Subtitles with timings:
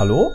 [0.00, 0.30] Hallo?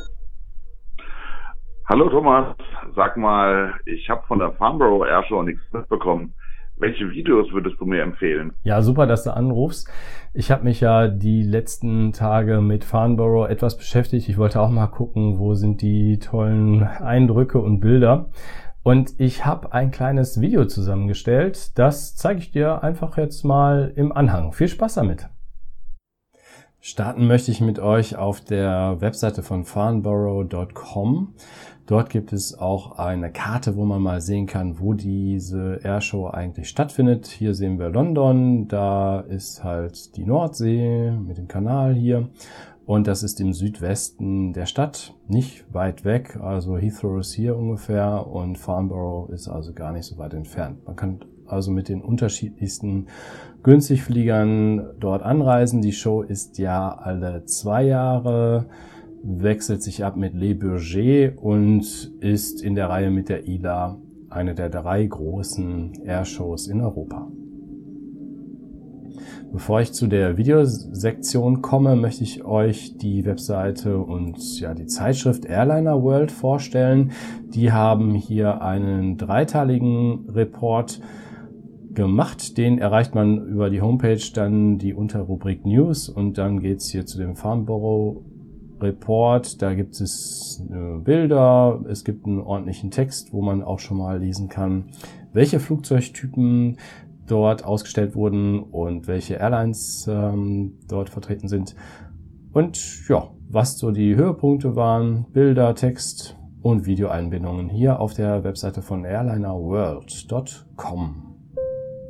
[1.89, 2.55] Hallo Thomas,
[2.95, 6.35] sag mal, ich habe von der Farnborough Airshow nichts mitbekommen.
[6.77, 8.53] Welche Videos würdest du mir empfehlen?
[8.61, 9.89] Ja, super, dass du anrufst.
[10.35, 14.29] Ich habe mich ja die letzten Tage mit Farnborough etwas beschäftigt.
[14.29, 18.29] Ich wollte auch mal gucken, wo sind die tollen Eindrücke und Bilder.
[18.83, 21.75] Und ich habe ein kleines Video zusammengestellt.
[21.79, 24.53] Das zeige ich dir einfach jetzt mal im Anhang.
[24.53, 25.27] Viel Spaß damit.
[26.87, 31.33] Starten möchte ich mit euch auf der Webseite von farnborough.com.
[31.87, 36.69] Dort gibt es auch eine Karte, wo man mal sehen kann, wo diese Airshow eigentlich
[36.69, 37.25] stattfindet.
[37.25, 42.29] Hier sehen wir London, da ist halt die Nordsee mit dem Kanal hier.
[42.85, 46.37] Und das ist im Südwesten der Stadt, nicht weit weg.
[46.39, 50.85] Also Heathrow ist hier ungefähr und Farnborough ist also gar nicht so weit entfernt.
[50.85, 53.07] Man kann also mit den unterschiedlichsten
[53.63, 55.81] Günstigfliegern dort anreisen.
[55.81, 58.67] Die Show ist ja alle zwei Jahre
[59.25, 63.97] wechselt sich ab mit Le Bourget und ist in der Reihe mit der ILA
[64.29, 67.27] eine der drei großen Airshows in Europa.
[69.51, 75.45] Bevor ich zu der Videosektion komme, möchte ich euch die Webseite und ja die Zeitschrift
[75.45, 77.11] Airliner World vorstellen.
[77.53, 80.99] Die haben hier einen dreiteiligen Report
[81.95, 82.57] gemacht.
[82.57, 87.17] Den erreicht man über die Homepage, dann die Unterrubrik News und dann geht's hier zu
[87.17, 88.23] dem Farnborough
[88.81, 93.97] Report, da gibt es äh, Bilder, es gibt einen ordentlichen Text, wo man auch schon
[93.97, 94.89] mal lesen kann,
[95.33, 96.77] welche Flugzeugtypen
[97.27, 101.75] dort ausgestellt wurden und welche Airlines ähm, dort vertreten sind.
[102.53, 108.81] Und ja, was so die Höhepunkte waren, Bilder, Text und Videoeinbindungen hier auf der Webseite
[108.81, 111.34] von airlinerworld.com.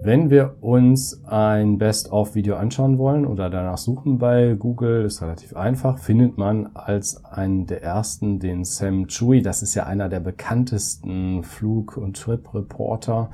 [0.05, 5.97] Wenn wir uns ein Best-of-Video anschauen wollen oder danach suchen bei Google, ist relativ einfach,
[5.97, 9.41] findet man als einen der ersten den Sam Chui.
[9.41, 13.31] Das ist ja einer der bekanntesten Flug- und Trip-Reporter.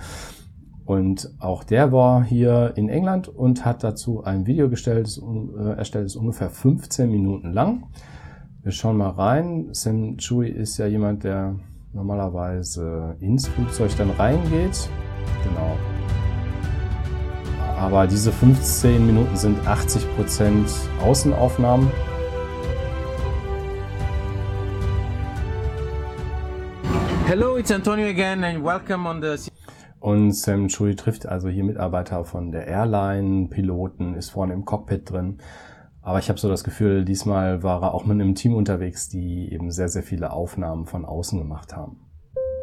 [0.85, 5.73] Und auch der war hier in England und hat dazu ein Video gestellt, das, äh,
[5.73, 7.87] erstellt, ist ungefähr 15 Minuten lang.
[8.63, 9.67] Wir schauen mal rein.
[9.73, 11.53] Sam Chui ist ja jemand, der
[11.91, 14.89] normalerweise ins Flugzeug dann reingeht.
[15.43, 15.75] Genau,
[17.81, 20.05] aber diese 15 Minuten sind 80%
[21.03, 21.89] Außenaufnahmen.
[27.25, 29.49] Hello, it's Antonio again and welcome on the
[29.99, 35.11] und Sam Chui trifft also hier Mitarbeiter von der Airline, Piloten, ist vorne im Cockpit
[35.11, 35.37] drin.
[36.01, 39.53] Aber ich habe so das Gefühl, diesmal war er auch mit einem Team unterwegs, die
[39.53, 41.97] eben sehr, sehr viele Aufnahmen von außen gemacht haben.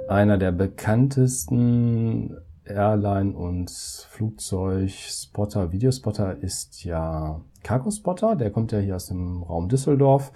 [0.09, 2.37] Einer der bekanntesten
[2.69, 8.37] Airline und Flugzeug-Spotter, Videospotter ist ja Cargo Spotter.
[8.37, 10.33] Der kommt ja hier aus dem Raum Düsseldorf.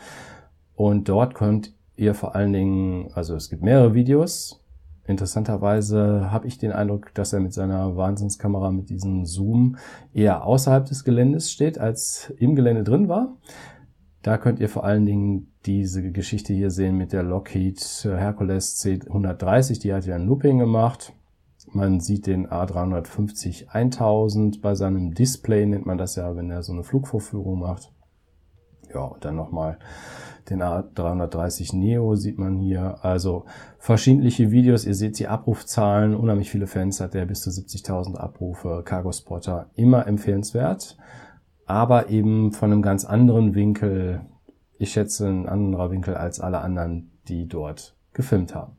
[0.75, 4.61] Und dort könnt ihr vor allen Dingen, also es gibt mehrere Videos.
[5.07, 9.77] Interessanterweise habe ich den Eindruck, dass er mit seiner Wahnsinnskamera mit diesem Zoom
[10.13, 13.37] eher außerhalb des Geländes steht, als im Gelände drin war.
[14.23, 19.81] Da könnt ihr vor allen Dingen diese Geschichte hier sehen mit der Lockheed Hercules C130.
[19.81, 21.13] Die hat ja ein Looping gemacht
[21.71, 26.73] man sieht den A350 1000 bei seinem Display, nennt man das ja, wenn er so
[26.73, 27.93] eine Flugvorführung macht.
[28.93, 29.79] Ja, und dann nochmal
[30.51, 33.05] den A330 Neo sieht man hier.
[33.05, 33.45] Also
[33.79, 34.85] verschiedene Videos.
[34.85, 36.15] Ihr seht die Abrufzahlen.
[36.15, 38.83] Unheimlich viele Fans hat der bis zu 70.000 Abrufe.
[38.85, 40.97] Cargo Spotter immer empfehlenswert.
[41.65, 44.23] Aber eben von einem ganz anderen Winkel.
[44.79, 48.77] Ich schätze ein anderer Winkel als alle anderen, die dort gefilmt haben.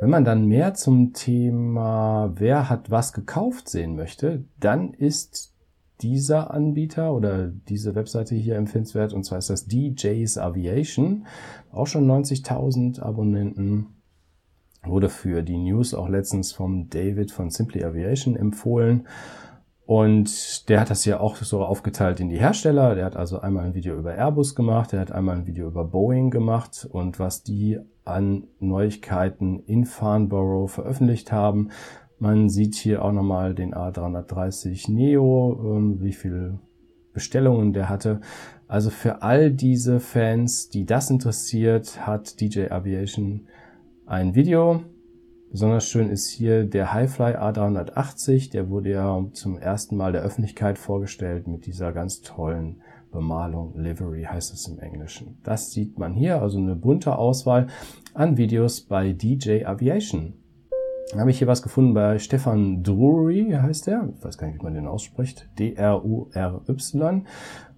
[0.00, 5.52] Wenn man dann mehr zum Thema, wer hat was gekauft sehen möchte, dann ist
[6.00, 11.26] dieser Anbieter oder diese Webseite hier empfehlenswert und zwar ist das DJ's Aviation.
[11.70, 13.88] Auch schon 90.000 Abonnenten.
[14.82, 19.06] Wurde für die News auch letztens vom David von Simply Aviation empfohlen.
[19.90, 22.94] Und der hat das ja auch so aufgeteilt in die Hersteller.
[22.94, 25.84] Der hat also einmal ein Video über Airbus gemacht, der hat einmal ein Video über
[25.84, 31.70] Boeing gemacht und was die an Neuigkeiten in Farnborough veröffentlicht haben.
[32.20, 36.60] Man sieht hier auch nochmal den A330 Neo, ähm, wie viele
[37.12, 38.20] Bestellungen der hatte.
[38.68, 43.48] Also für all diese Fans, die das interessiert, hat DJ Aviation
[44.06, 44.84] ein Video
[45.50, 48.52] Besonders schön ist hier der Highfly A380.
[48.52, 53.76] Der wurde ja zum ersten Mal der Öffentlichkeit vorgestellt mit dieser ganz tollen Bemalung.
[53.76, 55.38] Livery heißt es im Englischen.
[55.42, 57.66] Das sieht man hier, also eine bunte Auswahl
[58.14, 60.34] an Videos bei DJ Aviation.
[61.10, 64.08] Dann habe ich hier was gefunden bei Stefan Drury, heißt der.
[64.16, 65.48] Ich weiß gar nicht, wie man den ausspricht.
[65.58, 67.26] D-R-U-R-Y.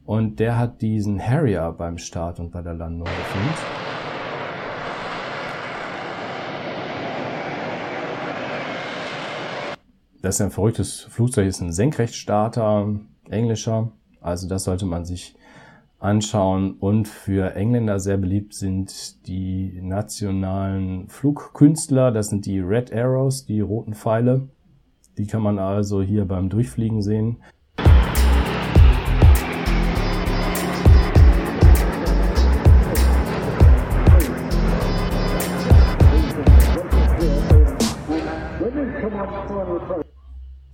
[0.04, 4.01] Und der hat diesen Harrier beim Start und bei der Landung gefilmt.
[10.22, 12.94] Das ist ein verrücktes Flugzeug, ist ein Senkrechtstarter,
[13.28, 13.90] englischer.
[14.20, 15.34] Also das sollte man sich
[15.98, 16.76] anschauen.
[16.78, 22.12] Und für Engländer sehr beliebt sind die nationalen Flugkünstler.
[22.12, 24.48] Das sind die Red Arrows, die roten Pfeile.
[25.18, 27.38] Die kann man also hier beim Durchfliegen sehen.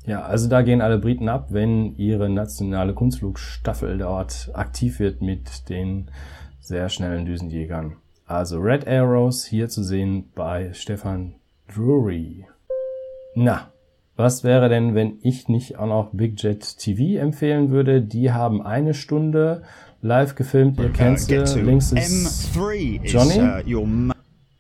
[0.09, 5.69] Ja, also da gehen alle Briten ab, wenn ihre nationale Kunstflugstaffel dort aktiv wird mit
[5.69, 6.11] den
[6.61, 7.97] sehr schnellen Düsenjägern.
[8.25, 11.35] Also Red Arrows hier zu sehen bei Stefan
[11.75, 12.47] Drury.
[13.35, 13.71] Na,
[14.17, 18.01] was wäre denn, wenn ich nicht auch noch Big Jet TV empfehlen würde?
[18.01, 19.63] Die haben eine Stunde
[20.01, 20.81] live gefilmt.
[20.81, 21.37] Ihr kennt sie.
[21.61, 22.51] Links ist
[23.05, 23.63] Johnny.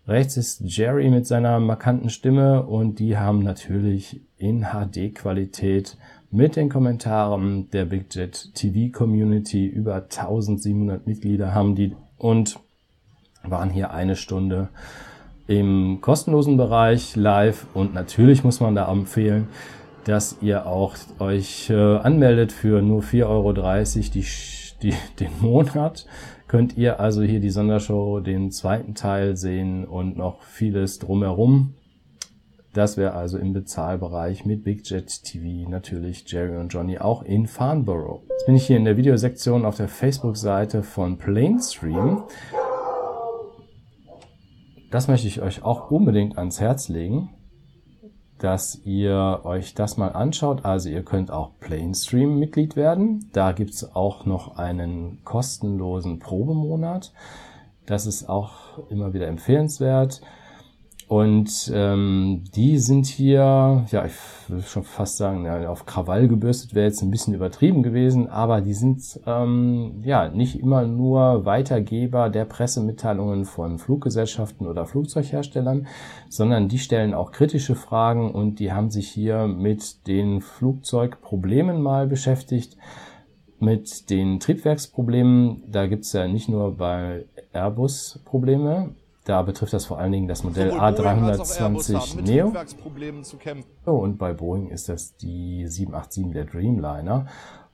[0.09, 5.99] Rechts ist Jerry mit seiner markanten Stimme und die haben natürlich in HD-Qualität
[6.31, 9.67] mit den Kommentaren der Big Jet TV Community.
[9.67, 12.59] Über 1700 Mitglieder haben die und
[13.43, 14.71] waren hier eine Stunde
[15.47, 17.67] im kostenlosen Bereich live.
[17.75, 19.49] Und natürlich muss man da empfehlen,
[20.05, 24.27] dass ihr auch euch äh, anmeldet für nur 4,30 Euro die,
[24.83, 26.07] die, den Monat
[26.49, 31.75] könnt ihr also hier die Sondershow, den zweiten Teil sehen und noch vieles drumherum.
[32.73, 37.47] Das wäre also im Bezahlbereich mit Big Jet TV natürlich Jerry und Johnny auch in
[37.47, 38.23] Farnborough.
[38.31, 42.25] Jetzt bin ich hier in der Videosektion auf der Facebook-Seite von Planestream.
[44.91, 47.31] Das möchte ich euch auch unbedingt ans Herz legen
[48.39, 50.65] dass ihr euch das mal anschaut.
[50.65, 53.29] Also ihr könnt auch Planestream Mitglied werden.
[53.33, 57.13] Da gibt's auch noch einen kostenlosen Probemonat.
[57.87, 60.21] Das ist auch immer wieder empfehlenswert.
[61.09, 64.13] Und ähm, die sind hier, ja, ich
[64.47, 68.61] würde schon fast sagen, ja, auf Krawall gebürstet wäre jetzt ein bisschen übertrieben gewesen, aber
[68.61, 75.87] die sind ähm, ja nicht immer nur Weitergeber der Pressemitteilungen von Fluggesellschaften oder Flugzeugherstellern,
[76.29, 82.07] sondern die stellen auch kritische Fragen und die haben sich hier mit den Flugzeugproblemen mal
[82.07, 82.77] beschäftigt
[83.61, 85.65] mit den Triebwerksproblemen.
[85.69, 88.95] Da gibt's ja nicht nur bei Airbus Probleme,
[89.29, 92.53] da betrifft das vor allen Dingen das Modell A320 Neo.
[93.85, 97.27] Oh, und bei Boeing ist das die 787 der Dreamliner.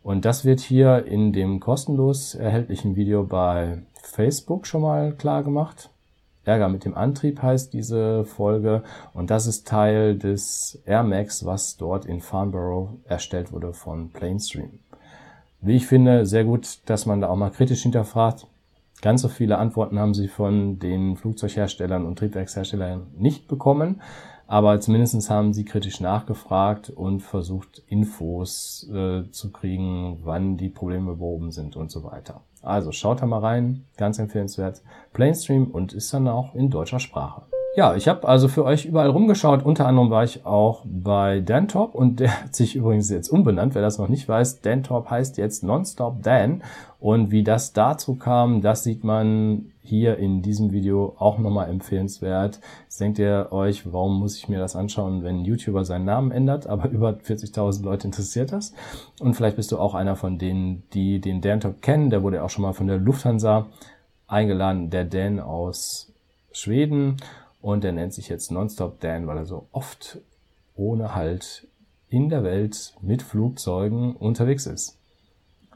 [0.03, 5.91] Und das wird hier in dem kostenlos erhältlichen Video bei Facebook schon mal klar gemacht.
[6.45, 8.83] Ärger mit dem Antrieb heißt diese Folge
[9.15, 14.81] und das ist Teil des Air Max, was dort in Farnborough erstellt wurde von Planestream.
[15.63, 18.47] Wie ich finde, sehr gut, dass man da auch mal kritisch hinterfragt,
[19.05, 24.01] Ganz so viele Antworten haben sie von den Flugzeugherstellern und Triebwerksherstellern nicht bekommen,
[24.47, 31.17] aber zumindest haben sie kritisch nachgefragt und versucht, Infos äh, zu kriegen, wann die Probleme
[31.17, 32.41] behoben sind und so weiter.
[32.63, 34.81] Also schaut da mal rein, ganz empfehlenswert.
[35.13, 37.43] Planestream und ist dann auch in deutscher Sprache.
[37.77, 39.65] Ja, ich habe also für euch überall rumgeschaut.
[39.65, 43.75] Unter anderem war ich auch bei Dantop und der hat sich übrigens jetzt umbenannt.
[43.75, 46.63] Wer das noch nicht weiß, Dantop heißt jetzt Nonstop Dan.
[47.01, 52.61] Und wie das dazu kam, das sieht man hier in diesem Video auch nochmal empfehlenswert.
[52.85, 56.31] Jetzt denkt ihr euch, warum muss ich mir das anschauen, wenn ein YouTuber seinen Namen
[56.31, 56.69] ändert?
[56.69, 58.73] Aber über 40.000 Leute interessiert das.
[59.19, 62.11] Und vielleicht bist du auch einer von denen, die den Dantop kennen.
[62.11, 63.67] Der wurde auch schon mal von der Lufthansa
[64.29, 66.13] eingeladen, der Dan aus
[66.53, 67.17] Schweden.
[67.65, 70.19] Und der nennt sich jetzt Nonstop Dan, weil er so oft
[70.75, 71.67] ohne Halt
[72.11, 74.99] in der Welt mit Flugzeugen unterwegs ist.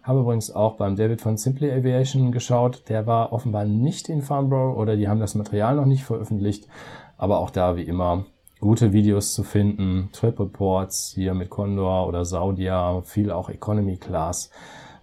[0.02, 2.90] Habe übrigens auch beim David von Simply Aviation geschaut.
[2.90, 6.68] Der war offenbar nicht in Farnborough oder die haben das Material noch nicht veröffentlicht.
[7.16, 8.26] Aber auch da wie immer
[8.60, 10.10] gute Videos zu finden.
[10.12, 14.50] Trip Reports hier mit Condor oder Saudia, viel auch Economy Class.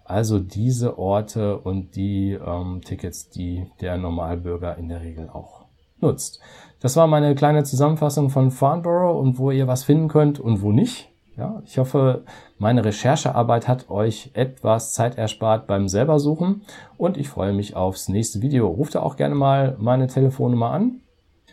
[0.04, 5.66] Also diese Orte und die ähm, Tickets, die der Normalbürger in der Regel auch
[6.06, 6.40] nutzt.
[6.80, 10.72] Das war meine kleine Zusammenfassung von Farnborough und wo ihr was finden könnt und wo
[10.72, 11.10] nicht.
[11.38, 12.24] Ja, ich hoffe,
[12.60, 16.62] meine Recherchearbeit hat euch etwas Zeit erspart beim selber suchen
[16.98, 18.68] und ich freue mich aufs nächste Video.
[18.68, 21.02] Ruft da auch gerne mal meine Telefonnummer an.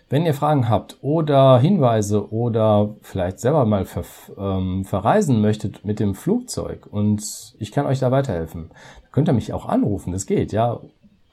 [0.09, 4.05] Wenn ihr Fragen habt oder Hinweise oder vielleicht selber mal ver
[4.37, 8.71] ähm, verreisen möchtet mit dem Flugzeug und ich kann euch da weiterhelfen,
[9.11, 10.13] könnt ihr mich auch anrufen.
[10.13, 10.81] Das geht, ja.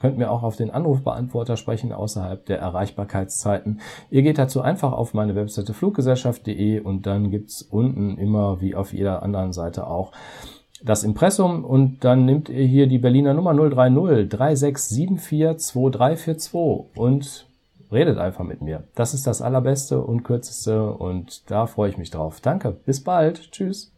[0.00, 3.80] Könnt mir auch auf den Anrufbeantworter sprechen außerhalb der Erreichbarkeitszeiten.
[4.10, 8.92] Ihr geht dazu einfach auf meine Webseite fluggesellschaft.de und dann gibt's unten immer wie auf
[8.92, 10.12] jeder anderen Seite auch
[10.82, 17.46] das Impressum und dann nimmt ihr hier die Berliner Nummer 030 3674 2342 und
[17.92, 18.84] redet einfach mit mir.
[18.94, 22.40] Das ist das allerbeste und kürzeste und da freue ich mich drauf.
[22.40, 23.92] Danke, bis bald, tschüss.